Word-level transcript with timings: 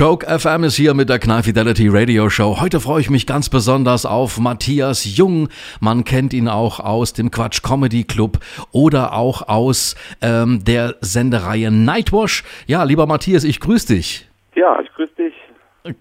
Joke 0.00 0.26
FM 0.26 0.64
ist 0.64 0.76
hier 0.76 0.94
mit 0.94 1.10
der 1.10 1.18
Knall 1.18 1.42
Fidelity 1.42 1.86
Radio 1.90 2.30
Show. 2.30 2.58
Heute 2.58 2.80
freue 2.80 3.02
ich 3.02 3.10
mich 3.10 3.26
ganz 3.26 3.50
besonders 3.50 4.06
auf 4.06 4.40
Matthias 4.40 5.04
Jung. 5.04 5.50
Man 5.78 6.04
kennt 6.04 6.32
ihn 6.32 6.48
auch 6.48 6.80
aus 6.80 7.12
dem 7.12 7.30
Quatsch 7.30 7.62
Comedy 7.62 8.04
Club 8.04 8.38
oder 8.72 9.12
auch 9.12 9.46
aus 9.46 9.96
ähm, 10.22 10.64
der 10.64 10.94
Sendereihe 11.02 11.70
Nightwash. 11.70 12.44
Ja, 12.66 12.84
lieber 12.84 13.06
Matthias, 13.06 13.44
ich 13.44 13.60
grüße 13.60 13.94
dich. 13.94 14.26
Ja, 14.54 14.80
ich 14.80 14.90
grüße 14.94 15.12
dich. 15.18 15.34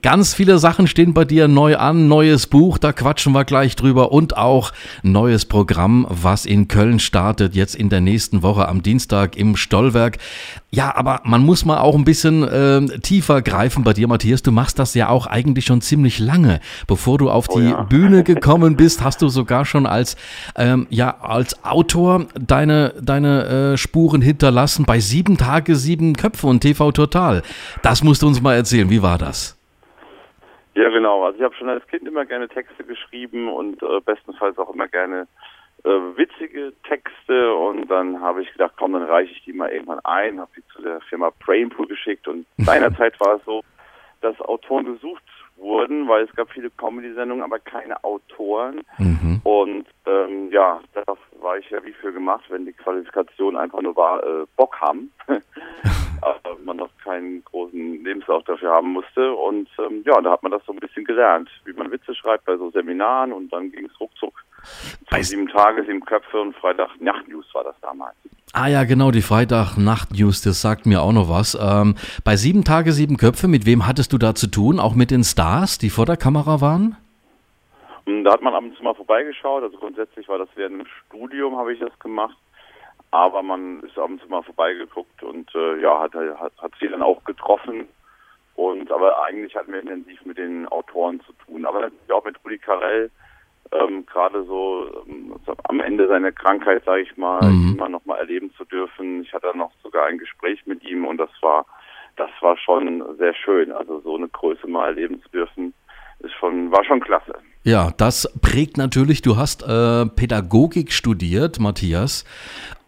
Ganz 0.02 0.34
viele 0.34 0.60
Sachen 0.60 0.88
stehen 0.88 1.14
bei 1.14 1.24
dir 1.24 1.48
neu 1.48 1.78
an, 1.78 2.10
neues 2.10 2.48
Buch, 2.48 2.78
da 2.78 2.92
quatschen 2.92 3.32
wir 3.32 3.46
gleich 3.46 3.78
drüber 3.78 4.12
und 4.12 4.36
auch 4.36 4.74
neues 5.04 5.46
Programm, 5.46 6.06
was 6.10 6.46
in 6.46 6.68
Köln 6.68 7.00
startet, 7.00 7.56
jetzt 7.56 7.76
in 7.76 7.88
der 7.88 8.02
nächsten 8.02 8.44
Woche 8.44 8.68
am 8.68 8.84
Dienstag 8.84 9.38
im 9.38 9.56
Stollwerk. 9.56 10.18
Ja, 10.70 10.94
aber 10.98 11.22
man 11.24 11.46
muss 11.46 11.64
mal 11.64 11.80
auch 11.80 11.96
ein 11.96 12.04
bisschen 12.04 12.44
äh, 12.44 13.00
tiefer 13.00 13.42
greifen 13.42 13.86
bei 13.86 13.94
dir, 13.94 14.10
Matthias. 14.10 14.44
Du 14.44 14.52
machst 14.52 14.80
das 14.80 14.96
ja 14.96 15.08
auch 15.08 15.28
eigentlich 15.28 15.64
schon 15.64 15.80
ziemlich 15.80 16.20
lange. 16.20 16.60
Bevor 16.86 17.18
du 17.18 17.30
auf 17.30 17.46
oh, 17.48 17.58
die 17.58 17.70
ja. 17.70 17.84
Bühne 17.84 18.24
gekommen 18.26 18.76
bist, 18.76 19.02
hast 19.02 19.22
du 19.22 19.30
sogar 19.30 19.64
schon 19.64 19.86
als, 19.86 20.18
ähm, 20.58 20.88
ja, 20.90 21.22
als 21.22 21.64
Autor 21.64 22.26
deine, 22.38 22.96
deine 23.02 23.46
äh, 23.46 23.78
Spuren 23.78 24.22
hinterlassen 24.22 24.84
bei 24.84 25.00
Sieben 25.00 25.38
Tage, 25.38 25.78
Sieben 25.78 26.18
Köpfe 26.18 26.48
und 26.48 26.60
TV 26.60 26.92
Total. 26.92 27.44
Das 27.82 28.04
musst 28.04 28.24
du 28.24 28.28
uns 28.28 28.42
mal 28.42 28.56
erzählen. 28.56 28.90
Wie 28.90 29.02
war 29.02 29.18
das? 29.18 29.56
Ja, 30.76 30.90
genau. 30.90 31.26
Also 31.26 31.38
ich 31.40 31.44
habe 31.44 31.56
schon 31.56 31.70
als 31.70 31.86
Kind 31.88 32.08
immer 32.08 32.26
gerne 32.26 32.48
Texte 32.48 32.84
geschrieben 32.84 33.50
und 33.52 33.82
äh, 33.82 34.00
bestenfalls 34.02 34.58
auch 34.58 34.74
immer 34.74 34.88
gerne 34.88 35.28
äh, 35.84 35.90
witzige 35.90 36.74
Texte 36.84 37.54
und 37.54 37.90
dann 37.90 38.20
habe 38.22 38.42
ich 38.44 38.52
gedacht, 38.52 38.74
komm, 38.78 38.94
dann 38.94 39.04
reiche 39.04 39.32
ich 39.32 39.44
die 39.44 39.54
mal 39.54 39.70
irgendwann 39.70 40.00
ein, 40.04 40.40
habe 40.40 40.52
die 40.56 40.64
zu 40.74 40.82
der 40.82 41.02
Firma 41.02 41.32
Brainpool 41.46 41.88
geschickt 41.88 42.28
und 42.28 42.46
seinerzeit 42.58 43.20
war 43.20 43.36
es 43.36 43.46
so, 43.46 43.64
dass 44.22 44.40
Autoren 44.42 44.86
gesucht 44.86 45.24
wurden, 45.58 46.08
weil 46.08 46.24
es 46.24 46.36
gab 46.36 46.52
viele 46.52 46.70
Comedy-Sendungen, 46.70 47.44
aber 47.44 47.60
keine 47.60 48.02
Autoren. 48.04 48.82
Mhm. 48.98 49.42
Und 49.44 49.86
ähm, 50.06 50.50
ja, 50.52 50.80
da 50.94 51.04
war 51.42 51.58
ich 51.58 51.70
ja 51.70 51.84
wie 51.84 51.94
für 51.94 52.12
gemacht, 52.12 52.46
wenn 52.50 52.66
die 52.66 52.74
Qualifikation 52.74 53.58
einfach 53.58 53.82
nur 53.82 53.96
war, 53.96 54.24
äh, 54.24 54.46
Bock 54.56 54.80
haben. 54.80 55.12
aber 56.22 56.58
man 56.64 56.78
noch 56.78 56.90
keinen 57.04 57.44
großen 57.46 58.04
Lebenslauf 58.04 58.44
dafür 58.44 58.72
haben 58.72 58.94
musste. 58.94 59.34
Und 59.34 59.68
ähm, 59.80 60.04
ja, 60.06 60.20
da 60.22 60.32
hat 60.32 60.44
man 60.44 60.52
das 60.52 60.62
so 60.66 60.74
ein 60.74 60.80
bisschen 60.80 61.06
gelernt, 61.06 61.50
wie 61.66 61.74
man 61.74 61.92
Witze 61.92 62.14
schreibt 62.16 62.46
bei 62.46 62.58
so 62.58 62.70
Seminaren 62.72 63.34
und 63.34 63.52
dann 63.52 63.72
ging 63.72 63.86
es 63.86 64.00
ruckzuck. 64.00 64.34
Zu 65.12 65.24
sieben 65.24 65.48
Tage, 65.48 65.84
sieben 65.84 66.04
Köpfe 66.06 66.40
und 66.40 66.56
Freitag 66.56 66.90
Nacht-News 67.00 67.46
war 67.54 67.64
das 67.64 67.76
damals. 67.82 68.16
Ah 68.54 68.68
ja, 68.68 68.84
genau, 68.84 69.12
die 69.12 69.22
Freitag-Nacht-News, 69.22 70.42
das 70.42 70.62
sagt 70.62 70.86
mir 70.86 71.02
auch 71.02 71.14
noch 71.14 71.30
was. 71.30 71.58
Ähm, 71.60 71.96
bei 72.24 72.36
sieben 72.36 72.64
Tage, 72.64 72.92
sieben 72.92 73.18
Köpfe, 73.18 73.48
mit 73.48 73.66
wem 73.66 73.88
hattest 73.88 74.12
du 74.14 74.18
da 74.18 74.36
zu 74.36 74.48
tun? 74.48 74.80
Auch 74.80 74.96
mit 74.96 75.12
den 75.12 75.24
Stars, 75.24 75.78
die 75.78 75.90
vor 75.90 76.06
der 76.06 76.18
Kamera 76.18 76.62
waren? 76.62 76.98
Da 78.24 78.34
hat 78.34 78.42
man 78.42 78.54
ab 78.56 78.64
und 78.64 78.76
zu 78.76 78.84
mal 78.84 78.96
vorbeigeschaut. 78.96 79.64
Also 79.64 79.78
grundsätzlich 79.78 80.28
war 80.28 80.40
das 80.40 80.50
während 80.56 80.82
dem 80.82 80.88
Studium, 81.06 81.58
habe 81.58 81.74
ich 81.74 81.80
das 81.80 81.98
gemacht. 82.00 82.38
Aber 83.12 83.42
man 83.42 83.82
ist 83.82 83.98
ab 83.98 84.10
und 84.10 84.22
zu 84.22 84.28
mal 84.28 84.44
vorbeigeguckt 84.44 85.24
und 85.24 85.54
äh, 85.56 85.82
ja, 85.82 86.00
hat, 86.00 86.14
hat, 86.14 86.54
hat 86.58 86.72
sie 86.80 86.88
dann 86.88 87.02
auch 87.02 87.24
getroffen. 87.24 87.88
Und 88.56 88.92
aber 88.92 89.24
eigentlich 89.24 89.56
hatten 89.56 89.72
wir 89.72 89.80
intensiv 89.80 90.24
mit 90.26 90.38
den 90.38 90.68
Autoren 90.68 91.22
zu 91.22 91.34
tun. 91.46 91.66
Aber 91.66 91.90
auch 92.10 92.26
mit 92.26 92.36
Rudi 92.44 92.58
Carell, 92.58 93.10
ähm, 93.72 94.06
gerade 94.06 94.44
so 94.44 95.04
ähm, 95.08 95.36
am 95.64 95.80
Ende 95.80 96.08
seiner 96.08 96.32
Krankheit, 96.32 96.84
sage 96.86 97.02
ich 97.02 97.18
mal, 97.18 97.42
mhm. 97.42 97.76
immer 97.76 97.90
noch 97.90 98.06
mal 98.06 98.18
erleben 98.18 98.52
zu 98.58 98.66
dürfen. 98.66 99.24
Ich 99.24 99.34
hatte 99.34 99.56
noch 99.58 99.72
sogar 99.82 100.06
ein 100.08 100.18
Gespräch 100.18 100.66
mit 100.66 100.84
ihm 100.84 101.06
und 101.06 101.18
das 101.18 101.30
war, 101.42 101.66
das 102.18 102.30
war 102.42 102.58
schon 102.58 103.04
sehr 103.18 103.34
schön. 103.34 103.72
Also 103.72 104.02
so 104.02 104.16
eine 104.18 104.28
Größe 104.28 104.68
mal 104.68 104.88
erleben 104.88 105.22
zu 105.22 105.30
dürfen, 105.30 105.74
ist 106.20 106.34
schon, 106.34 106.72
war 106.72 106.84
schon 106.84 107.00
klasse. 107.00 107.34
Ja, 107.64 107.92
das 107.98 108.34
prägt 108.42 108.78
natürlich. 108.78 109.22
Du 109.22 109.38
hast 109.38 109.64
äh, 109.64 110.06
Pädagogik 110.06 110.92
studiert, 110.92 111.60
Matthias 111.60 112.26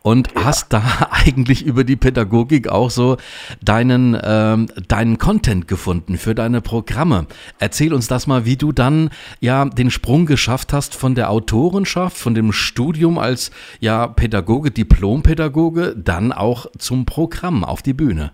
und 0.03 0.34
ja. 0.35 0.45
hast 0.45 0.73
da 0.73 0.81
eigentlich 1.12 1.66
über 1.66 1.84
die 1.84 1.95
Pädagogik 1.95 2.69
auch 2.69 2.89
so 2.89 3.17
deinen, 3.63 4.17
ähm, 4.23 4.67
deinen 4.88 5.17
Content 5.17 5.67
gefunden 5.67 6.17
für 6.17 6.35
deine 6.35 6.62
Programme. 6.62 7.28
Erzähl 7.59 7.94
uns 7.94 8.07
das 8.07 8.28
mal, 8.28 8.45
wie 8.45 8.57
du 8.57 8.72
dann 8.72 9.09
ja 9.40 9.66
den 9.66 9.91
Sprung 9.91 10.25
geschafft 10.25 10.73
hast 10.73 10.95
von 10.95 11.16
der 11.16 11.29
Autorenschaft, 11.29 12.17
von 12.17 12.34
dem 12.34 12.51
Studium 12.51 13.17
als 13.17 13.51
ja 13.79 14.07
Pädagoge, 14.07 14.72
Diplompädagoge, 14.72 15.95
dann 15.95 16.31
auch 16.31 16.66
zum 16.78 17.06
Programm 17.06 17.63
auf 17.63 17.81
die 17.81 17.94
Bühne. 17.94 18.31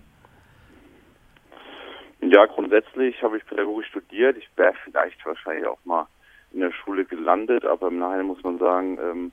Ja, 2.20 2.46
grundsätzlich 2.46 3.22
habe 3.22 3.38
ich 3.38 3.46
Pädagogik 3.46 3.86
studiert. 3.86 4.36
Ich 4.36 4.48
wäre 4.56 4.74
vielleicht 4.84 5.24
wahrscheinlich 5.24 5.66
auch 5.66 5.78
mal 5.84 6.06
in 6.52 6.60
der 6.60 6.72
Schule 6.72 7.04
gelandet, 7.04 7.64
aber 7.64 7.88
im 7.88 7.98
Nachhinein 7.98 8.26
muss 8.26 8.42
man 8.42 8.58
sagen, 8.58 8.98
ähm, 9.00 9.32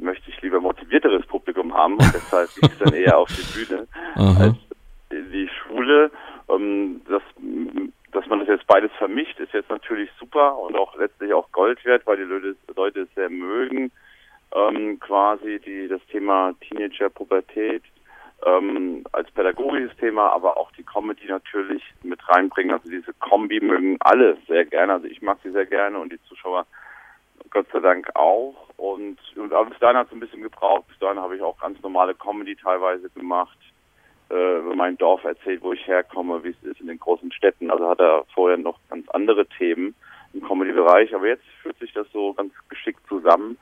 möchte 0.00 0.30
ich 0.30 0.40
lieber 0.42 0.60
motivierteres 0.60 1.26
Publikum 1.26 1.74
haben 1.74 1.94
und 1.94 2.14
deshalb 2.14 2.48
gehe 2.54 2.68
ich 2.70 2.78
dann 2.78 2.94
eher 2.94 3.18
auf 3.18 3.28
die 3.28 3.58
Bühne 3.58 3.86
Aha. 4.14 4.44
als 4.44 4.56
die 5.10 5.48
Schule. 5.48 6.10
Ähm, 6.48 7.02
das, 7.08 7.22
dass 8.12 8.26
man 8.26 8.40
das 8.40 8.48
jetzt 8.48 8.66
beides 8.66 8.90
vermischt, 8.98 9.38
ist 9.40 9.52
jetzt 9.52 9.70
natürlich 9.70 10.10
super 10.18 10.58
und 10.58 10.76
auch 10.76 10.96
letztlich 10.96 11.32
auch 11.32 11.50
Gold 11.52 11.84
wert, 11.84 12.06
weil 12.06 12.16
die 12.16 12.22
Leute, 12.24 12.56
Leute 12.74 13.00
es 13.00 13.14
sehr 13.14 13.30
mögen. 13.30 13.92
Ähm, 14.52 14.98
quasi 14.98 15.60
die 15.64 15.86
das 15.86 16.00
Thema 16.10 16.52
Teenager, 16.60 17.08
Pubertät 17.08 17.84
ähm, 18.44 19.04
als 19.12 19.30
pädagogisches 19.30 19.96
Thema, 19.98 20.30
aber 20.30 20.56
auch 20.56 20.72
die 20.72 20.82
Comedy 20.82 21.26
natürlich 21.28 21.82
mit 22.02 22.26
reinbringen. 22.28 22.72
Also 22.72 22.88
diese 22.88 23.12
Kombi 23.14 23.60
mögen 23.60 23.96
alle 24.00 24.36
sehr 24.48 24.64
gerne. 24.64 24.94
Also 24.94 25.06
ich 25.06 25.22
mag 25.22 25.38
sie 25.42 25.50
sehr 25.50 25.66
gerne 25.66 25.98
und 25.98 26.12
die 26.12 26.22
Zuschauer 26.22 26.66
Gott 27.50 27.66
sei 27.72 27.80
Dank 27.80 28.08
auch. 28.14 28.54
Und, 28.76 29.18
und 29.36 29.68
bis 29.68 29.78
dahin 29.80 29.96
hat 29.96 30.06
es 30.06 30.12
ein 30.12 30.20
bisschen 30.20 30.42
gebraucht. 30.42 30.86
Bis 30.88 30.98
dahin 30.98 31.18
habe 31.18 31.36
ich 31.36 31.42
auch 31.42 31.58
ganz 31.60 31.80
normale 31.82 32.14
Comedy 32.14 32.56
teilweise 32.56 33.10
gemacht, 33.10 33.58
äh, 34.30 34.58
über 34.58 34.74
mein 34.74 34.96
Dorf 34.96 35.24
erzählt, 35.24 35.62
wo 35.62 35.72
ich 35.72 35.86
herkomme, 35.86 36.42
wie 36.44 36.50
es 36.50 36.62
ist 36.62 36.80
in 36.80 36.86
den 36.86 36.98
großen 36.98 37.32
Städten. 37.32 37.70
Also 37.70 37.88
hat 37.88 38.00
er 38.00 38.24
vorher 38.34 38.56
noch 38.56 38.78
ganz 38.88 39.08
andere 39.10 39.46
Themen 39.46 39.94
im 40.32 40.42
Comedy-Bereich. 40.42 41.14
Aber 41.14 41.26
jetzt 41.26 41.44
fühlt 41.62 41.78
sich 41.78 41.92
das 41.92 42.06
so 42.12 42.32
ganz 42.34 42.52
geschickt 42.68 43.00
zusammen. 43.08 43.58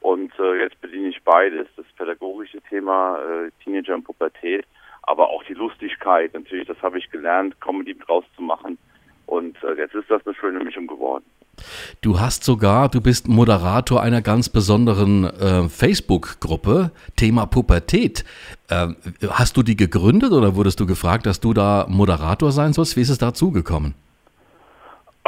Und 0.00 0.32
äh, 0.38 0.62
jetzt 0.62 0.80
bediene 0.80 1.08
ich 1.08 1.22
beides. 1.22 1.66
Das 1.76 1.86
pädagogische 1.96 2.60
Thema, 2.62 3.18
äh, 3.18 3.50
Teenager 3.62 3.94
und 3.94 4.04
Pubertät, 4.04 4.66
aber 5.02 5.28
auch 5.28 5.42
die 5.44 5.54
Lustigkeit. 5.54 6.32
Natürlich, 6.34 6.66
das 6.66 6.80
habe 6.82 6.98
ich 6.98 7.10
gelernt, 7.10 7.60
Comedy 7.60 7.98
draus 7.98 8.24
zu 8.36 8.42
machen. 8.42 8.78
Und 9.26 9.62
äh, 9.62 9.74
jetzt 9.74 9.94
ist 9.94 10.10
das 10.10 10.26
eine 10.26 10.34
schöne 10.34 10.62
Mischung 10.64 10.86
geworden. 10.86 11.24
Du 12.02 12.20
hast 12.20 12.44
sogar, 12.44 12.88
du 12.88 13.00
bist 13.00 13.28
Moderator 13.28 14.02
einer 14.02 14.22
ganz 14.22 14.48
besonderen 14.48 15.24
äh, 15.24 15.68
Facebook-Gruppe, 15.68 16.90
Thema 17.16 17.46
Pubertät. 17.46 18.24
Äh, 18.68 18.88
hast 19.28 19.56
du 19.56 19.62
die 19.62 19.76
gegründet 19.76 20.32
oder 20.32 20.56
wurdest 20.56 20.80
du 20.80 20.86
gefragt, 20.86 21.26
dass 21.26 21.40
du 21.40 21.52
da 21.52 21.86
Moderator 21.88 22.52
sein 22.52 22.72
sollst? 22.72 22.96
Wie 22.96 23.02
ist 23.02 23.10
es 23.10 23.18
dazu 23.18 23.52
gekommen? 23.52 23.94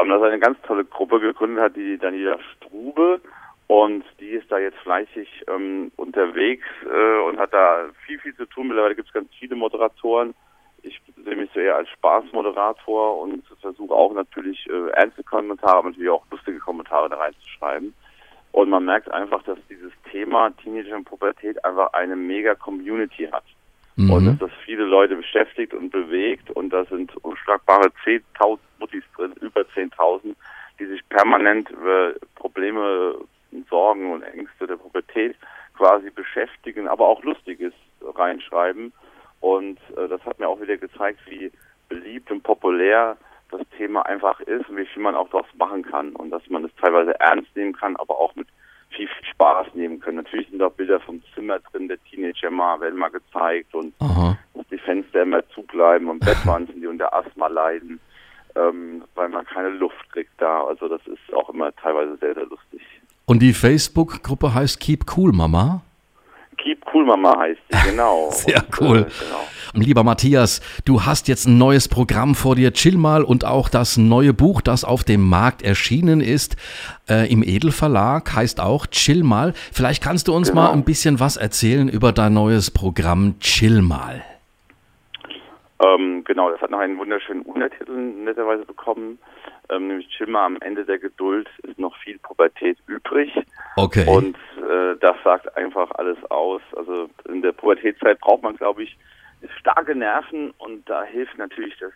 Um, 0.00 0.08
das 0.08 0.20
ist 0.20 0.26
eine 0.26 0.38
ganz 0.38 0.58
tolle 0.66 0.84
Gruppe 0.84 1.20
gegründet 1.20 1.62
hat, 1.62 1.76
die 1.76 1.98
Daniela 1.98 2.38
Strube. 2.56 3.20
Und 3.66 4.04
die 4.20 4.30
ist 4.30 4.50
da 4.50 4.58
jetzt 4.58 4.78
fleißig 4.78 5.28
ähm, 5.48 5.92
unterwegs 5.96 6.66
äh, 6.84 7.28
und 7.28 7.38
hat 7.38 7.54
da 7.54 7.86
viel, 8.06 8.18
viel 8.18 8.34
zu 8.36 8.44
tun. 8.46 8.68
Mittlerweile 8.68 8.94
gibt 8.94 9.08
es 9.08 9.14
ganz 9.14 9.28
viele 9.38 9.56
Moderatoren 9.56 10.34
ich 10.82 11.00
sehe 11.24 11.36
mich 11.36 11.50
so 11.54 11.60
eher 11.60 11.76
als 11.76 11.88
Spaßmoderator 11.90 13.20
und 13.20 13.44
versuche 13.60 13.94
auch 13.94 14.12
natürlich 14.12 14.68
äh, 14.68 14.90
ernste 14.90 15.22
Kommentare, 15.22 15.78
aber 15.78 15.88
natürlich 15.90 16.10
auch 16.10 16.24
lustige 16.30 16.58
Kommentare 16.58 17.08
da 17.08 17.16
reinzuschreiben. 17.16 17.94
Und 18.52 18.68
man 18.68 18.84
merkt 18.84 19.10
einfach, 19.10 19.42
dass 19.44 19.58
dieses 19.70 19.92
Thema 20.10 20.50
Teenager 20.62 20.96
und 20.96 21.04
Pubertät 21.04 21.64
einfach 21.64 21.92
eine 21.94 22.16
mega 22.16 22.54
Community 22.54 23.28
hat. 23.32 23.44
Mhm. 23.96 24.10
Und 24.10 24.26
dass 24.26 24.38
das 24.38 24.50
viele 24.64 24.84
Leute 24.84 25.16
beschäftigt 25.16 25.72
und 25.72 25.90
bewegt. 25.90 26.50
Und 26.50 26.70
da 26.70 26.84
sind 26.84 27.14
unschlagbare 27.24 27.90
10.000 28.04 28.58
Muttis 28.78 29.04
drin, 29.16 29.32
über 29.40 29.62
10.000, 29.62 30.34
die 30.78 30.86
sich 30.86 31.00
permanent 31.08 31.70
über 31.70 32.12
Probleme, 32.34 33.16
Sorgen 33.68 34.12
und 34.12 34.22
Ängste 34.22 34.66
der 34.66 34.76
Pubertät 34.76 35.36
quasi 35.76 36.10
beschäftigen, 36.10 36.88
aber 36.88 37.06
auch 37.06 37.22
Lustiges 37.22 37.72
reinschreiben. 38.02 38.92
Und 39.42 39.78
äh, 39.96 40.08
das 40.08 40.24
hat 40.24 40.38
mir 40.38 40.48
auch 40.48 40.60
wieder 40.60 40.76
gezeigt, 40.76 41.18
wie 41.26 41.52
beliebt 41.88 42.30
und 42.30 42.42
populär 42.42 43.16
das 43.50 43.60
Thema 43.76 44.06
einfach 44.06 44.40
ist 44.40 44.68
und 44.70 44.76
wie 44.78 44.86
viel 44.86 45.02
man 45.02 45.14
auch 45.14 45.28
daraus 45.28 45.46
machen 45.58 45.82
kann 45.82 46.12
und 46.12 46.30
dass 46.30 46.42
man 46.48 46.64
es 46.64 46.70
teilweise 46.80 47.18
ernst 47.20 47.54
nehmen 47.54 47.74
kann, 47.74 47.96
aber 47.96 48.18
auch 48.18 48.34
mit 48.34 48.48
viel, 48.90 49.08
viel 49.08 49.26
Spaß 49.32 49.74
nehmen 49.74 50.00
kann. 50.00 50.14
Natürlich 50.14 50.48
sind 50.48 50.62
auch 50.62 50.72
Bilder 50.72 51.00
vom 51.00 51.22
Zimmer 51.34 51.58
drin, 51.58 51.88
der 51.88 52.02
Teenager 52.04 52.50
mal, 52.50 52.80
werden 52.80 52.98
mal 52.98 53.10
gezeigt 53.10 53.74
und 53.74 53.92
Aha. 53.98 54.38
dass 54.54 54.66
die 54.68 54.78
Fenster 54.78 55.22
immer 55.22 55.46
zubleiben 55.50 56.08
und 56.08 56.20
Bettwanzen, 56.20 56.80
die 56.80 56.86
unter 56.86 57.12
Asthma 57.12 57.48
leiden, 57.48 58.00
ähm, 58.54 59.02
weil 59.14 59.28
man 59.28 59.44
keine 59.44 59.70
Luft 59.70 60.10
kriegt 60.12 60.32
da. 60.38 60.64
Also 60.64 60.88
das 60.88 61.04
ist 61.06 61.34
auch 61.34 61.50
immer 61.50 61.74
teilweise 61.76 62.16
sehr, 62.18 62.34
sehr 62.34 62.46
lustig. 62.46 62.80
Und 63.26 63.40
die 63.40 63.52
Facebook-Gruppe 63.52 64.54
heißt 64.54 64.80
Keep 64.80 65.04
Cool 65.16 65.32
Mama? 65.32 65.82
Keep 66.62 66.84
Cool 66.92 67.04
Mama 67.04 67.36
heißt 67.38 67.60
die, 67.70 67.90
genau. 67.90 68.30
Sehr 68.32 68.56
und, 68.56 68.80
cool. 68.80 68.98
Äh, 68.98 69.02
genau. 69.24 69.84
Lieber 69.84 70.04
Matthias, 70.04 70.60
du 70.84 71.04
hast 71.04 71.28
jetzt 71.28 71.46
ein 71.46 71.58
neues 71.58 71.88
Programm 71.88 72.34
vor 72.34 72.56
dir, 72.56 72.72
Chill 72.72 72.98
mal, 72.98 73.24
und 73.24 73.44
auch 73.44 73.68
das 73.68 73.96
neue 73.96 74.34
Buch, 74.34 74.60
das 74.60 74.84
auf 74.84 75.02
dem 75.02 75.26
Markt 75.28 75.62
erschienen 75.62 76.20
ist, 76.20 76.56
äh, 77.08 77.30
im 77.32 77.42
Edelverlag, 77.42 78.34
heißt 78.34 78.60
auch 78.60 78.86
Chill 78.86 79.22
mal. 79.22 79.54
Vielleicht 79.72 80.02
kannst 80.02 80.28
du 80.28 80.34
uns 80.34 80.50
genau. 80.50 80.62
mal 80.62 80.72
ein 80.72 80.84
bisschen 80.84 81.20
was 81.20 81.36
erzählen 81.36 81.88
über 81.88 82.12
dein 82.12 82.34
neues 82.34 82.70
Programm 82.70 83.40
Chill 83.40 83.80
mal. 83.82 84.22
Ähm, 85.82 86.22
genau, 86.24 86.50
das 86.50 86.60
hat 86.60 86.70
noch 86.70 86.78
einen 86.78 86.98
wunderschönen 86.98 87.42
Untertitel 87.42 87.92
netterweise 87.92 88.64
bekommen, 88.64 89.18
ähm, 89.72 89.88
nämlich 89.88 90.08
Chilma 90.08 90.44
am 90.46 90.58
Ende 90.60 90.84
der 90.84 90.98
Geduld 90.98 91.48
ist 91.62 91.78
noch 91.78 91.96
viel 91.98 92.18
Pubertät 92.18 92.78
übrig. 92.86 93.32
Okay. 93.76 94.06
Und 94.06 94.36
äh, 94.58 94.96
das 95.00 95.16
sagt 95.24 95.56
einfach 95.56 95.90
alles 95.92 96.18
aus. 96.30 96.62
Also 96.76 97.08
in 97.28 97.42
der 97.42 97.52
Pubertätzeit 97.52 98.20
braucht 98.20 98.42
man, 98.42 98.56
glaube 98.56 98.84
ich, 98.84 98.96
starke 99.58 99.94
Nerven 99.94 100.52
und 100.58 100.88
da 100.88 101.02
hilft 101.04 101.36
natürlich 101.38 101.76
das, 101.78 101.92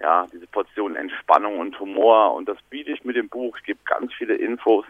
ja, 0.00 0.26
diese 0.32 0.46
Portion 0.46 0.96
Entspannung 0.96 1.58
und 1.58 1.78
Humor 1.78 2.34
und 2.34 2.48
das 2.48 2.58
biete 2.70 2.92
ich 2.92 3.04
mit 3.04 3.16
dem 3.16 3.28
Buch. 3.28 3.56
Es 3.58 3.64
gibt 3.64 3.84
ganz 3.86 4.12
viele 4.14 4.34
Infos, 4.34 4.84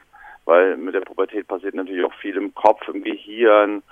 weil 0.45 0.77
mit 0.77 0.95
der 0.95 1.01
Pubertät 1.01 1.49
passiert 1.49 1.75
natürlich 1.75 2.05
auch 2.05 2.15
viel 2.15 2.37
im 2.37 2.55
Kopf, 2.55 2.87
im 2.89 3.03
Gehirn, 3.03 3.83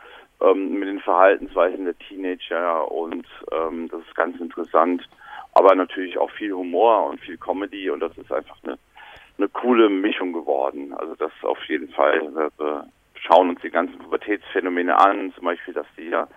ähm, 0.40 0.78
mit 0.78 0.88
den 0.88 1.00
Verhaltensweisen 1.00 1.84
der 1.84 1.98
Teenager 1.98 2.90
und 2.90 3.26
ähm, 3.52 3.88
das 3.88 4.00
ist 4.02 4.14
ganz 4.14 4.38
interessant. 4.40 5.02
Aber 5.55 5.75
natürlich 5.75 6.19
auch 6.19 6.31
viel 6.31 6.53
Humor 6.53 7.06
und 7.06 7.21
viel 7.21 7.37
Comedy 7.37 7.91
und 7.91 8.00
das 8.00 8.17
ist 8.17 8.33
einfach 8.33 8.56
eine, 8.62 8.79
eine 9.37 9.49
coole 9.49 9.89
Mischung 9.89 10.33
geworden. 10.33 10.93
Also 10.95 11.15
das 11.17 11.33
auf 11.43 11.62
jeden 11.69 11.89
Fall. 11.91 12.33
Wir 12.59 12.87
schauen 13.15 13.50
uns 13.50 13.61
die 13.62 13.71
ganzen 13.71 13.99
Pubertätsphänomene 13.99 14.97
an, 14.99 15.33
zum 15.35 15.45
Beispiel, 15.45 15.75
dass 15.75 15.87
die 15.97 16.09
ja 16.09 16.29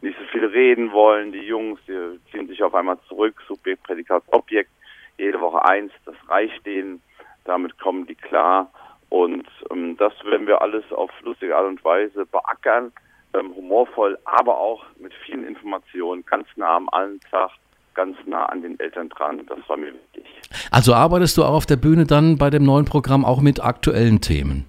nicht 0.00 0.16
so 0.18 0.24
viel 0.26 0.44
reden 0.44 0.92
wollen, 0.92 1.32
die 1.32 1.40
Jungs, 1.40 1.80
die 1.88 2.20
ziehen 2.30 2.46
sich 2.46 2.62
auf 2.62 2.74
einmal 2.74 2.98
zurück, 3.08 3.34
Subjekt, 3.48 3.82
Prädikat, 3.82 4.22
Objekt, 4.28 4.70
jede 5.16 5.40
Woche 5.40 5.64
eins, 5.64 5.92
das 6.04 6.14
reicht 6.28 6.64
denen, 6.64 7.02
damit 7.44 7.78
kommen 7.78 8.06
die 8.06 8.14
klar. 8.14 8.70
Und 9.08 9.48
ähm, 9.70 9.96
das 9.96 10.12
werden 10.24 10.46
wir 10.46 10.62
alles 10.62 10.84
auf 10.92 11.10
lustige 11.22 11.56
Art 11.56 11.66
und 11.66 11.84
Weise 11.84 12.26
beackern 12.26 12.92
ähm, 13.34 13.54
humorvoll, 13.54 14.18
aber 14.24 14.58
auch 14.58 14.84
mit 14.98 15.12
vielen 15.24 15.46
Informationen, 15.46 16.24
ganz 16.24 16.46
nah 16.56 16.76
am 16.76 16.88
Alltag, 16.90 17.50
ganz 17.98 18.16
nah 18.26 18.46
an 18.46 18.62
den 18.62 18.78
Eltern 18.78 19.08
dran. 19.08 19.40
Das 19.48 19.58
war 19.68 19.76
mir 19.76 19.92
wichtig. 19.92 20.24
Also 20.70 20.94
arbeitest 20.94 21.36
du 21.36 21.42
auch 21.42 21.54
auf 21.54 21.66
der 21.66 21.76
Bühne 21.76 22.06
dann 22.06 22.38
bei 22.38 22.48
dem 22.48 22.64
neuen 22.64 22.84
Programm 22.84 23.24
auch 23.24 23.40
mit 23.40 23.60
aktuellen 23.60 24.20
Themen? 24.20 24.66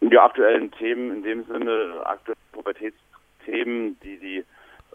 Ja, 0.00 0.26
aktuellen 0.26 0.70
Themen 0.70 1.16
in 1.16 1.22
dem 1.24 1.44
Sinne, 1.46 2.02
aktuelle 2.04 2.38
Pubertätsthemen, 2.52 3.98
die 4.04 4.18
die 4.18 4.44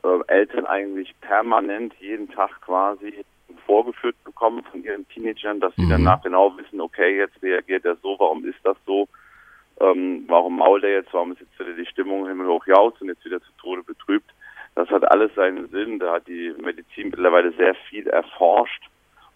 äh, 0.03 0.19
Eltern 0.27 0.65
eigentlich 0.65 1.13
permanent 1.19 1.93
jeden 1.99 2.29
Tag 2.31 2.61
quasi 2.61 3.25
vorgeführt 3.65 4.15
bekommen 4.23 4.63
von 4.71 4.81
ihren 4.81 5.05
Teenagern, 5.09 5.59
dass 5.59 5.75
sie 5.75 5.83
mhm. 5.83 5.89
danach 5.89 6.21
genau 6.21 6.55
wissen, 6.57 6.79
okay, 6.79 7.17
jetzt 7.17 7.41
reagiert 7.43 7.83
er 7.83 7.97
so, 8.01 8.15
warum 8.17 8.45
ist 8.45 8.59
das 8.63 8.77
so? 8.85 9.09
ähm, 9.81 10.25
warum 10.27 10.57
mault 10.57 10.83
er 10.83 10.93
jetzt, 10.93 11.13
warum 11.13 11.31
ist 11.31 11.41
jetzt 11.41 11.59
wieder 11.59 11.73
die 11.73 11.85
Stimmung 11.85 12.27
himmelhoch 12.27 12.65
jaut 12.67 12.99
und 13.01 13.07
jetzt 13.07 13.25
wieder 13.25 13.41
zu 13.41 13.51
Tode 13.61 13.83
betrübt. 13.83 14.31
Das 14.75 14.89
hat 14.89 15.09
alles 15.11 15.33
seinen 15.35 15.69
Sinn, 15.69 15.99
da 15.99 16.13
hat 16.13 16.27
die 16.27 16.53
Medizin 16.61 17.09
mittlerweile 17.09 17.51
sehr 17.53 17.75
viel 17.89 18.07
erforscht. 18.07 18.83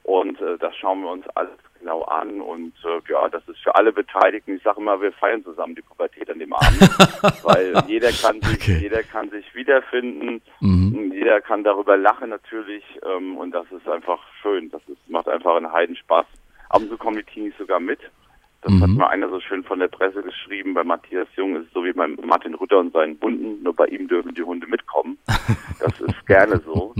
Und 0.03 0.39
äh, 0.39 0.57
das 0.57 0.73
schauen 0.77 1.01
wir 1.01 1.11
uns 1.11 1.27
alles 1.35 1.57
genau 1.79 2.03
an. 2.03 2.39
Und 2.39 2.73
äh, 2.85 3.11
ja, 3.11 3.27
das 3.27 3.45
ist 3.47 3.59
für 3.59 3.75
alle 3.75 3.91
Beteiligten, 3.91 4.55
ich 4.55 4.63
sage 4.63 4.79
immer, 4.79 5.01
wir 5.01 5.11
feiern 5.11 5.43
zusammen 5.43 5.75
die 5.75 5.81
Pubertät 5.81 6.29
an 6.29 6.39
dem 6.39 6.53
Abend, 6.53 6.81
weil 7.43 7.73
jeder 7.87 8.11
kann 8.11 8.41
sich, 8.41 8.61
okay. 8.61 8.79
jeder 8.81 9.03
kann 9.03 9.29
sich 9.29 9.53
wiederfinden, 9.53 10.41
mhm. 10.61 11.11
jeder 11.11 11.41
kann 11.41 11.63
darüber 11.63 11.97
lachen 11.97 12.29
natürlich. 12.29 12.83
Ähm, 13.05 13.37
und 13.37 13.51
das 13.51 13.69
ist 13.71 13.87
einfach 13.87 14.19
schön, 14.41 14.71
das 14.71 14.81
ist, 14.87 15.09
macht 15.09 15.27
einfach 15.27 15.57
einen 15.57 15.71
Heidenspaß. 15.71 16.25
Ab 16.69 16.81
und 16.81 16.89
zu 16.89 16.97
kommen 16.97 17.17
die 17.17 17.23
Teenies 17.23 17.57
sogar 17.57 17.79
mit 17.79 17.99
das 18.67 18.73
mhm. 18.73 18.81
hat 18.81 18.89
mal 18.89 19.07
einer 19.07 19.29
so 19.29 19.39
schön 19.39 19.63
von 19.63 19.79
der 19.79 19.87
Presse 19.87 20.21
geschrieben. 20.21 20.73
Bei 20.73 20.83
Matthias 20.83 21.29
Jung 21.37 21.55
ist 21.55 21.67
es 21.67 21.73
so 21.73 21.85
wie 21.85 21.93
bei 21.93 22.05
Martin 22.05 22.53
Rütter 22.53 22.79
und 22.79 22.91
seinen 22.91 23.17
Hunden. 23.21 23.63
Nur 23.63 23.73
bei 23.73 23.85
ihm 23.85 24.09
dürfen 24.09 24.33
die 24.33 24.43
Hunde 24.43 24.67
mitkommen. 24.67 25.17
Das 25.79 26.01
ist 26.01 26.25
gerne 26.25 26.59
so. 26.65 26.95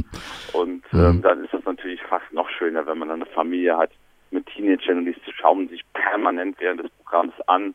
Und 0.54 0.84
ähm, 0.94 1.24
dann 1.24 1.44
ist 1.44 1.52
es 1.52 1.66
natürlich 1.66 2.00
fast 2.04 2.32
noch 2.32 2.48
schöner, 2.48 2.86
wenn 2.86 3.00
man 3.00 3.08
dann 3.08 3.24
eine 3.24 3.32
Familie 3.32 3.76
hat 3.76 3.90
mit 4.30 4.46
Teenagern 4.46 5.00
und 5.00 5.06
die 5.06 5.16
schauen 5.34 5.68
sich 5.68 5.82
permanent 5.94 6.58
während 6.60 6.84
des 6.84 6.92
Programms 6.92 7.34
an 7.48 7.74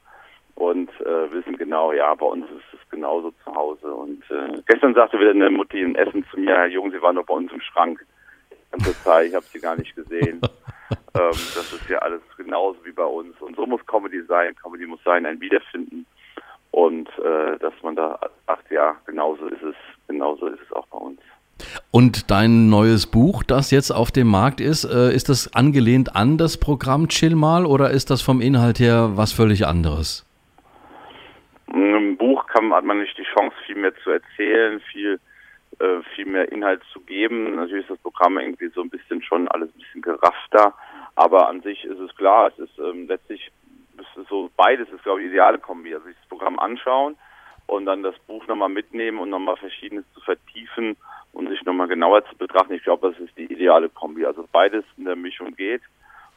und 0.55 0.91
äh, 1.01 1.33
wissen 1.33 1.57
genau, 1.57 1.93
ja, 1.93 2.15
bei 2.15 2.27
uns 2.27 2.45
ist 2.45 2.81
es 2.81 2.89
genauso 2.89 3.33
zu 3.45 3.53
Hause. 3.53 3.93
Und 3.93 4.23
äh, 4.31 4.63
gestern 4.69 4.95
sagte 4.95 5.19
wieder 5.19 5.31
eine 5.31 5.51
Mutti 5.51 5.81
im 5.81 5.97
Essen 5.97 6.25
zu 6.31 6.39
mir, 6.39 6.55
Herr 6.55 6.69
Jung, 6.69 6.93
Sie 6.93 7.03
waren 7.03 7.17
doch 7.17 7.27
bei 7.27 7.35
uns 7.35 7.51
im 7.53 7.61
Schrank. 7.61 8.07
Zeit, 9.03 9.29
ich 9.29 9.35
habe 9.35 9.45
Sie 9.47 9.61
gar 9.61 9.77
nicht 9.77 9.95
gesehen. 9.95 10.41
Ähm, 11.15 11.31
das 11.31 11.73
ist 11.73 11.89
ja 11.91 11.99
alles 11.99 12.23
genauso 12.39 12.79
wie 12.85 12.93
bei 12.93 13.05
uns. 13.05 13.39
Und 13.41 13.57
so 13.57 13.67
muss 13.67 13.85
Comedy 13.87 14.23
sein. 14.29 14.55
Comedy 14.63 14.87
muss 14.87 15.01
sein, 15.05 15.27
ein 15.27 15.41
Wiederfinden. 15.41 16.07
Und 16.71 17.09
äh, 17.19 17.59
dass 17.59 17.75
man 17.83 17.97
da 17.97 18.19
sagt, 18.47 18.71
ja, 18.71 18.97
genauso 19.05 19.47
ist 19.47 19.63
es, 19.63 19.75
genauso 20.09 20.47
ist 20.47 20.61
es 20.63 20.73
auch 20.73 20.87
bei 20.87 20.99
uns. 20.99 21.21
Und 21.91 22.31
dein 22.31 22.71
neues 22.71 23.07
Buch, 23.07 23.43
das 23.43 23.71
jetzt 23.71 23.91
auf 23.91 24.11
dem 24.11 24.27
Markt 24.27 24.61
ist, 24.61 24.85
äh, 24.85 25.15
ist 25.15 25.29
das 25.29 25.55
angelehnt 25.55 26.17
an 26.17 26.39
das 26.39 26.59
Programm 26.59 27.09
Chill 27.09 27.37
mal 27.37 27.67
oder 27.67 27.91
ist 27.91 28.11
das 28.11 28.23
vom 28.23 28.41
Inhalt 28.41 28.79
her 28.79 29.11
was 29.15 29.33
völlig 29.33 29.67
anderes? 29.67 30.27
Im 31.67 32.17
Buch 32.17 32.47
kann, 32.47 32.73
hat 32.73 32.85
man 32.85 32.99
nicht 32.99 33.17
die 33.19 33.27
Chance, 33.35 33.55
viel 33.67 33.77
mehr 33.77 33.95
zu 34.03 34.11
erzählen, 34.11 34.81
viel 34.93 35.21
äh, 35.79 36.03
viel 36.15 36.27
mehr 36.27 36.51
Inhalt 36.53 36.83
zu 36.93 37.01
geben. 37.01 37.57
Natürlich 37.57 37.85
ist 37.85 37.91
das 37.91 37.99
Programm 37.99 38.39
irgendwie 38.39 38.69
so 38.69 38.83
ein 38.83 38.91
bisschen 38.91 39.23
schon 39.23 39.49
alles 39.49 39.71
ein 39.71 39.81
bisschen 39.81 40.03
geraffter, 40.03 40.75
aber 41.15 41.49
an 41.49 41.63
sich 41.63 41.85
ist 41.85 41.99
es 41.99 42.15
klar, 42.17 42.49
es 42.49 42.59
ist 42.59 42.79
ähm, 42.79 43.07
letztlich 43.09 43.51
ist 43.99 44.29
so 44.29 44.51
beides 44.57 44.89
ist 44.91 45.03
glaube 45.03 45.23
ich 45.23 45.29
ideale 45.29 45.59
Kombi. 45.59 45.95
Also 45.95 46.07
sich 46.07 46.17
das 46.17 46.29
Programm 46.29 46.59
anschauen 46.59 47.17
und 47.67 47.87
dann 47.87 48.03
das 48.03 48.19
Buch 48.27 48.47
nochmal 48.47 48.69
mitnehmen 48.69 49.19
und 49.19 49.31
nochmal 49.31 49.57
verschiedenes 49.57 50.05
zu 50.15 50.21
vertiefen 50.21 50.97
und 51.33 51.49
sich 51.49 51.63
nochmal 51.65 51.89
genauer 51.89 52.25
zu 52.27 52.37
betrachten. 52.37 52.75
Ich 52.75 52.85
glaube, 52.85 53.11
das 53.11 53.19
ist 53.21 53.37
die 53.37 53.53
ideale 53.53 53.89
Kombi. 53.89 54.27
Also 54.27 54.47
beides 54.51 54.85
in 54.97 55.05
der 55.05 55.17
Mischung 55.17 55.55
geht. 55.55 55.83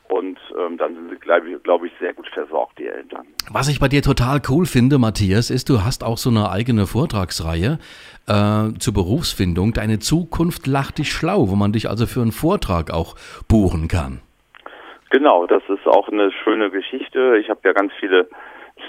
Und 0.08 0.38
ähm, 0.58 0.78
dann 0.78 0.94
sind 0.94 1.10
sie, 1.10 1.16
glaube 1.18 1.50
ich, 1.50 1.64
glaub 1.64 1.84
ich, 1.84 1.92
sehr 2.00 2.14
gut 2.14 2.28
versorgt, 2.30 2.78
die 2.78 2.88
Eltern. 2.88 3.26
Was 3.52 3.68
ich 3.68 3.80
bei 3.80 3.88
dir 3.88 4.02
total 4.02 4.42
cool 4.50 4.66
finde, 4.66 5.00
Matthias, 5.00 5.50
ist, 5.50 5.70
du 5.70 5.84
hast 5.84 6.04
auch 6.04 6.18
so 6.18 6.30
eine 6.30 6.52
eigene 6.52 6.86
Vortragsreihe 6.86 7.80
äh, 8.28 8.80
zur 8.80 8.94
Berufsfindung. 8.94 9.74
Deine 9.74 10.00
Zukunft 10.00 10.68
lacht 10.68 11.00
dich 11.00 11.12
schlau, 11.12 11.50
wo 11.50 11.56
man 11.56 11.74
dich 11.74 11.90
also 11.90 12.06
für 12.06 12.22
einen 12.22 12.32
Vortrag 12.32 12.92
auch 12.92 13.16
buchen 13.48 13.88
kann. 13.88 14.22
Genau, 15.10 15.48
das 15.48 15.64
ist 15.70 15.88
auch 15.88 16.08
eine 16.10 16.32
schöne 16.44 16.70
Geschichte. 16.70 17.38
Ich 17.38 17.50
habe 17.50 17.62
ja 17.64 17.74
ganz 17.74 17.92
viele 18.00 18.28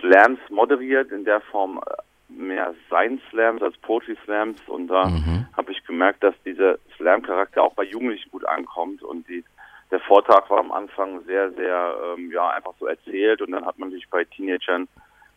Slams 0.00 0.40
moderiert, 0.50 1.12
in 1.12 1.24
der 1.24 1.40
Form 1.40 1.80
äh, 1.86 1.92
mehr 2.28 2.74
Science 2.88 3.22
Slams 3.30 3.62
als 3.62 3.76
Poetry 3.78 4.16
Slams. 4.24 4.60
Und 4.66 4.88
da 4.88 5.06
mhm. 5.06 5.46
habe 5.56 5.72
ich 5.72 5.84
gemerkt, 5.84 6.22
dass 6.22 6.34
dieser 6.44 6.78
Slam-Charakter 6.96 7.62
auch 7.62 7.74
bei 7.74 7.84
Jugendlichen 7.84 8.30
gut 8.30 8.44
ankommt 8.44 9.02
und 9.02 9.28
die 9.28 9.44
der 9.90 10.00
Vortrag 10.00 10.50
war 10.50 10.58
am 10.58 10.72
Anfang 10.72 11.22
sehr, 11.24 11.52
sehr, 11.52 11.94
ähm, 12.04 12.30
ja, 12.32 12.48
einfach 12.50 12.74
so 12.78 12.86
erzählt 12.86 13.40
und 13.42 13.52
dann 13.52 13.64
hat 13.64 13.78
man 13.78 13.90
sich 13.90 14.08
bei 14.10 14.24
Teenagern 14.24 14.88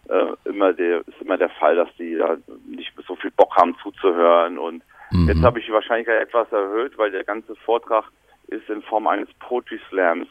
äh, 0.07 0.33
immer 0.45 0.73
der, 0.73 0.99
ist 1.07 1.21
immer 1.21 1.37
der 1.37 1.49
Fall, 1.49 1.75
dass 1.75 1.89
die 1.97 2.15
da 2.15 2.37
nicht 2.65 2.91
so 3.07 3.15
viel 3.15 3.31
Bock 3.31 3.55
haben 3.55 3.75
zuzuhören 3.83 4.57
und 4.57 4.83
mhm. 5.11 5.27
jetzt 5.27 5.43
habe 5.43 5.59
ich 5.59 5.65
die 5.65 5.73
Wahrscheinlichkeit 5.73 6.21
etwas 6.21 6.51
erhöht, 6.51 6.97
weil 6.97 7.11
der 7.11 7.23
ganze 7.23 7.55
Vortrag 7.55 8.05
ist 8.47 8.67
in 8.69 8.81
Form 8.81 9.07
eines 9.07 9.29
Poetry 9.39 9.79
Slams 9.89 10.27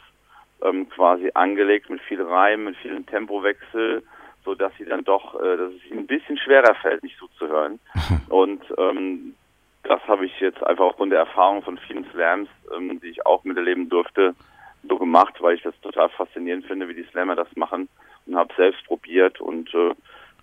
ähm, 0.62 0.88
quasi 0.88 1.30
angelegt 1.34 1.88
mit 1.88 2.00
viel 2.02 2.22
Reim, 2.22 2.64
mit 2.64 2.76
vielen 2.78 3.06
Tempowechsel, 3.06 4.02
so 4.44 4.54
dass 4.54 4.72
sie 4.78 4.84
dann 4.84 5.04
doch, 5.04 5.40
äh, 5.40 5.56
dass 5.56 5.72
es 5.72 5.84
ihnen 5.90 6.00
ein 6.00 6.06
bisschen 6.06 6.38
schwerer 6.38 6.74
fällt, 6.76 7.02
mich 7.02 7.16
zuzuhören. 7.16 7.78
und 8.28 8.62
ähm, 8.76 9.34
das 9.88 10.06
habe 10.06 10.26
ich 10.26 10.38
jetzt 10.38 10.62
einfach 10.62 10.84
aufgrund 10.84 11.12
der 11.12 11.20
Erfahrung 11.20 11.62
von 11.62 11.78
vielen 11.78 12.04
Slams, 12.12 12.48
ähm, 12.76 13.00
die 13.00 13.08
ich 13.08 13.24
auch 13.24 13.42
miterleben 13.44 13.88
durfte, 13.88 14.34
so 14.86 14.98
gemacht, 14.98 15.34
weil 15.40 15.56
ich 15.56 15.62
das 15.62 15.74
total 15.80 16.10
faszinierend 16.10 16.66
finde, 16.66 16.88
wie 16.88 16.94
die 16.94 17.08
Slammer 17.10 17.34
das 17.34 17.48
machen 17.56 17.88
und 18.26 18.36
habe 18.36 18.52
selbst 18.54 18.84
probiert 18.84 19.40
und 19.40 19.74
äh, 19.74 19.94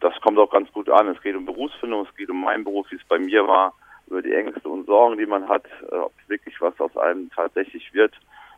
das 0.02 0.14
kommt 0.22 0.40
auch 0.40 0.50
ganz 0.50 0.72
gut 0.72 0.90
an. 0.90 1.08
Es 1.08 1.22
geht 1.22 1.36
um 1.36 1.46
Berufsfindung, 1.46 2.08
es 2.10 2.16
geht 2.16 2.30
um 2.30 2.42
meinen 2.42 2.64
Beruf, 2.64 2.88
wie 2.90 2.96
es 2.96 3.08
bei 3.08 3.20
mir 3.20 3.48
war, 3.48 3.74
über 4.08 4.22
die 4.22 4.34
Ängste 4.34 4.68
und 4.68 4.88
Sorgen, 4.88 5.18
die 5.18 5.26
man 5.28 5.48
hat, 5.48 5.66
äh, 5.92 5.96
ob 5.96 6.14
wirklich 6.28 6.60
was 6.60 6.78
aus 6.80 6.98
einem 6.98 7.30
tatsächlich 7.32 7.94
wird. 7.94 8.14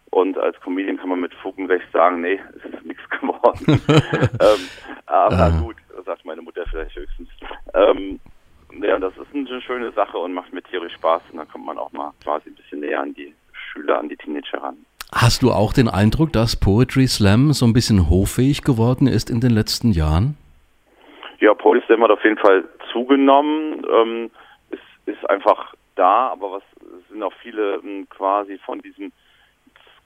Und 0.09 0.37
als 0.37 0.59
Comedian 0.61 0.97
kann 0.97 1.09
man 1.09 1.19
mit 1.19 1.33
Fug 1.33 1.57
und 1.57 1.69
Recht 1.69 1.91
sagen, 1.91 2.21
nee, 2.21 2.39
es 2.55 2.73
ist 2.73 2.85
nichts 2.85 3.09
geworden. 3.09 3.65
ähm, 3.87 4.69
aber 5.05 5.51
gut, 5.61 5.75
sagt 6.05 6.25
meine 6.25 6.41
Mutter 6.41 6.63
vielleicht 6.69 6.95
höchstens. 6.95 7.29
Ähm, 7.73 8.06
ist 9.45 9.51
eine 9.51 9.61
schöne 9.61 9.91
Sache 9.91 10.17
und 10.17 10.33
macht 10.33 10.53
mir 10.53 10.63
tierisch 10.63 10.93
Spaß. 10.93 11.21
Und 11.31 11.37
dann 11.37 11.47
kommt 11.47 11.65
man 11.65 11.77
auch 11.77 11.91
mal 11.91 12.11
quasi 12.23 12.49
ein 12.49 12.55
bisschen 12.55 12.79
näher 12.79 13.01
an 13.01 13.13
die 13.13 13.33
Schüler, 13.53 13.99
an 13.99 14.09
die 14.09 14.17
Teenager 14.17 14.61
ran. 14.61 14.77
Hast 15.13 15.41
du 15.41 15.51
auch 15.51 15.71
den 15.71 15.87
Eindruck, 15.87 16.33
dass 16.33 16.59
Poetry 16.59 17.07
Slam 17.07 17.53
so 17.53 17.65
ein 17.65 17.73
bisschen 17.73 18.09
hoffähig 18.09 18.61
geworden 18.63 19.07
ist 19.07 19.29
in 19.29 19.39
den 19.39 19.51
letzten 19.51 19.91
Jahren? 19.91 20.37
Ja, 21.39 21.53
Polyslam 21.53 22.03
hat 22.03 22.11
auf 22.11 22.23
jeden 22.23 22.37
Fall 22.37 22.65
zugenommen. 22.91 23.85
Ähm, 23.89 24.31
es 24.71 24.79
ist 25.05 25.29
einfach 25.29 25.73
da, 25.95 26.29
aber 26.29 26.51
was 26.53 26.63
sind 27.09 27.23
auch 27.23 27.33
viele 27.41 27.75
ähm, 27.83 28.07
quasi 28.09 28.57
von 28.57 28.79
diesem 28.79 29.11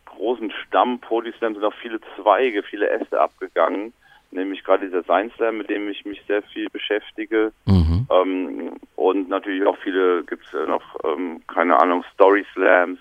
großen 0.05 0.51
Stamm 0.51 0.99
Polyslam 0.99 1.55
sind 1.55 1.63
auch 1.63 1.73
viele 1.81 1.99
Zweige, 2.15 2.63
viele 2.63 2.89
Äste 2.89 3.19
abgegangen. 3.19 3.93
Nämlich 4.31 4.63
gerade 4.63 4.85
dieser 4.85 5.03
Science 5.03 5.33
Slam, 5.35 5.57
mit 5.57 5.69
dem 5.69 5.89
ich 5.89 6.05
mich 6.05 6.21
sehr 6.27 6.41
viel 6.41 6.69
beschäftige. 6.69 7.51
Mhm. 7.65 8.07
Ähm, 8.09 8.71
und 8.95 9.29
natürlich 9.29 9.65
auch 9.65 9.77
viele 9.77 10.23
gibt 10.23 10.45
es 10.45 10.51
ja 10.53 10.65
noch, 10.65 10.83
ähm, 11.03 11.41
keine 11.47 11.79
Ahnung, 11.79 12.03
Story 12.13 12.45
Slams, 12.53 12.99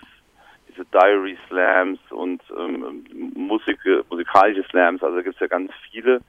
diese 0.69 0.85
Diary 0.85 1.37
Slams 1.47 1.99
und 2.09 2.41
ähm, 2.57 3.05
Musik, 3.35 3.79
musikalische 4.09 4.63
Slams, 4.69 5.03
also 5.03 5.21
gibt 5.23 5.35
es 5.35 5.41
ja 5.41 5.47
ganz 5.47 5.71
viele 5.89 6.21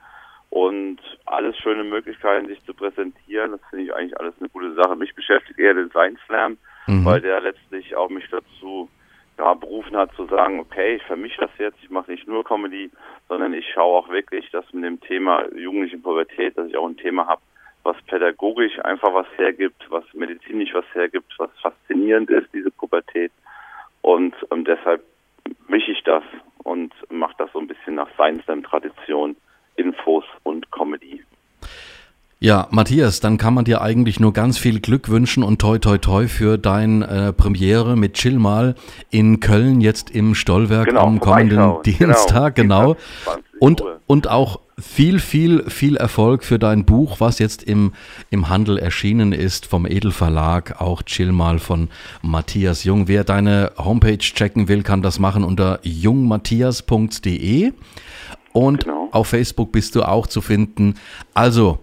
und 0.53 0.99
alles 1.25 1.57
schöne 1.57 1.83
Möglichkeiten, 1.83 2.47
sich 2.47 2.63
zu 2.65 2.75
präsentieren. 2.75 3.53
Das 3.53 3.61
finde 3.71 3.87
ich 3.87 3.95
eigentlich 3.95 4.21
alles 4.21 4.35
eine 4.39 4.51
gute 4.51 4.75
Sache. 4.75 4.97
Mich 4.97 5.15
beschäftigt 5.15 5.59
eher 5.59 5.73
der 5.73 5.89
Science 5.89 6.21
Slam, 6.27 6.59
mhm. 6.87 7.05
weil 7.07 7.23
der 7.23 7.41
letztlich 7.41 7.97
auch 7.97 8.11
mich 8.11 8.29
dazu 8.31 8.91
ja, 9.43 9.55
berufen 9.55 9.97
hat 9.97 10.15
zu 10.15 10.27
sagen, 10.27 10.61
okay, 10.61 10.97
ich 10.97 11.03
vermische 11.03 11.41
das 11.41 11.51
jetzt, 11.59 11.79
ich 11.83 11.91
mache 11.91 12.11
nicht 12.13 12.29
nur 12.29 12.45
Comedy, 12.45 12.91
sondern 13.29 13.53
ich 13.55 13.69
schaue 13.75 13.99
auch 13.99 14.09
wirklich, 14.09 14.49
dass 14.53 14.73
mit 14.73 14.85
dem 14.85 15.01
Thema 15.01 15.45
jugendliche 15.57 15.99
Pubertät, 15.99 16.57
dass 16.57 16.69
ich 16.69 16.77
auch 16.77 16.87
ein 16.87 16.97
Thema 16.97 17.27
habe, 17.27 17.43
was 17.83 17.97
pädagogisch 18.07 18.79
einfach 18.85 19.13
was 19.13 19.27
hergibt, 19.37 19.85
was 19.91 20.05
medizinisch 20.13 20.73
was 20.75 20.85
hergibt, 20.95 21.35
was 21.39 21.51
faszinierend 21.61 22.31
ist, 22.31 22.55
diese 22.55 22.71
Pubertät. 22.71 23.33
Und 24.03 24.35
ähm, 24.53 24.65
deshalb 24.65 25.03
mische 25.67 25.91
ich 25.91 26.05
das 26.05 26.23
und 26.63 26.95
mache 27.11 27.35
das 27.39 27.51
so 27.53 27.59
ein 27.59 27.67
bisschen 27.67 27.97
nach 27.97 28.09
Science 28.15 28.45
Slam-Tradition, 28.45 29.35
Infos 29.75 30.25
und 30.45 30.71
Comedy. 30.71 31.25
Ja, 32.43 32.67
Matthias, 32.73 33.21
dann 33.21 33.39
kann 33.39 33.55
man 33.55 33.65
dir 33.65 33.83
eigentlich 33.83 34.19
nur 34.19 34.33
ganz 34.33 34.59
viel 34.59 34.81
Glück 34.81 35.09
wünschen 35.09 35.45
und 35.45 35.61
toi 35.61 35.79
toi 35.79 35.99
toi 35.99 36.27
für 36.27 36.59
deine 36.59 37.07
äh, 37.07 37.33
Premiere 37.33 37.95
mit 37.95 38.15
Chill 38.15 38.37
mal 38.37 38.75
in 39.11 39.39
Köln 39.39 39.81
jetzt 39.81 40.11
im 40.11 40.35
Stollwerk 40.35 40.87
genau, 40.87 41.07
am 41.07 41.21
kommenden 41.21 41.59
genau. 41.59 41.83
Dienstag, 41.83 42.57
genau. 42.57 42.97
genau. 42.97 43.37
Und, 43.61 43.85
und 44.09 44.29
auch 44.29 44.59
viel, 44.77 45.21
viel, 45.21 45.71
viel 45.71 45.97
Erfolg 45.97 46.43
für 46.43 46.59
dein 46.59 46.85
Buch, 46.85 47.21
was 47.21 47.39
jetzt 47.39 47.63
im, 47.63 47.93
im 48.31 48.49
Handel 48.49 48.77
erschienen 48.77 49.31
ist 49.31 49.67
vom 49.67 49.87
Edelverlag, 49.87 50.81
auch 50.81 51.03
Chill 51.03 51.31
mal 51.31 51.61
von 51.61 51.91
Matthias 52.23 52.83
Jung. 52.83 53.07
Wer 53.07 53.23
deine 53.23 53.71
Homepage 53.79 54.19
checken 54.19 54.67
will, 54.67 54.83
kann 54.83 55.01
das 55.01 55.21
machen 55.21 55.45
unter 55.45 55.79
jungmatthias.de. 55.85 57.73
Und 58.53 58.85
genau. 58.85 59.09
auf 59.13 59.29
Facebook 59.29 59.73
bist 59.73 59.95
du 59.95 60.03
auch 60.03 60.27
zu 60.27 60.41
finden. 60.41 60.97
Also, 61.33 61.79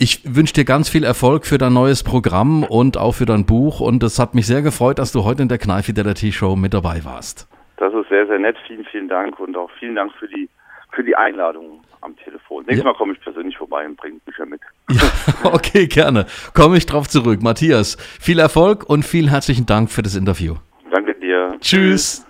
ich 0.00 0.22
wünsche 0.24 0.54
dir 0.54 0.64
ganz 0.64 0.88
viel 0.88 1.04
Erfolg 1.04 1.44
für 1.44 1.58
dein 1.58 1.74
neues 1.74 2.02
Programm 2.02 2.64
und 2.64 2.96
auch 2.96 3.12
für 3.12 3.26
dein 3.26 3.44
Buch. 3.44 3.80
Und 3.80 4.02
es 4.02 4.18
hat 4.18 4.34
mich 4.34 4.46
sehr 4.46 4.62
gefreut, 4.62 4.98
dass 4.98 5.12
du 5.12 5.24
heute 5.24 5.42
in 5.42 5.48
der 5.48 5.58
Kneife 5.58 5.92
Fidelity 5.92 6.32
Show 6.32 6.56
mit 6.56 6.72
dabei 6.72 7.04
warst. 7.04 7.46
Das 7.76 7.92
ist 7.92 8.08
sehr, 8.08 8.26
sehr 8.26 8.38
nett. 8.38 8.56
Vielen, 8.66 8.84
vielen 8.86 9.08
Dank 9.08 9.38
und 9.38 9.54
auch 9.58 9.70
vielen 9.78 9.94
Dank 9.94 10.12
für 10.18 10.26
die, 10.26 10.48
für 10.92 11.04
die 11.04 11.14
Einladung 11.14 11.84
am 12.00 12.16
Telefon. 12.16 12.64
Nächstes 12.64 12.78
ja. 12.78 12.84
Mal 12.84 12.96
komme 12.96 13.12
ich 13.12 13.20
persönlich 13.20 13.58
vorbei 13.58 13.84
und 13.84 13.96
bringe 13.98 14.18
Bücher 14.24 14.46
mit. 14.46 14.60
Ja, 14.90 15.52
okay, 15.52 15.86
gerne. 15.86 16.24
Komme 16.54 16.78
ich 16.78 16.86
drauf 16.86 17.06
zurück. 17.06 17.42
Matthias, 17.42 17.96
viel 17.96 18.38
Erfolg 18.38 18.88
und 18.88 19.04
vielen 19.04 19.28
herzlichen 19.28 19.66
Dank 19.66 19.90
für 19.90 20.00
das 20.00 20.16
Interview. 20.16 20.54
Danke 20.90 21.14
dir. 21.14 21.56
Tschüss. 21.60 22.26